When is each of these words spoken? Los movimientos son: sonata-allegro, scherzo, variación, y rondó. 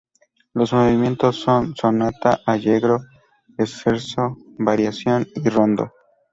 Los 0.55 0.73
movimientos 0.73 1.35
son: 1.35 1.75
sonata-allegro, 1.75 3.01
scherzo, 3.63 4.35
variación, 4.57 5.27
y 5.35 5.47
rondó. 5.47 5.91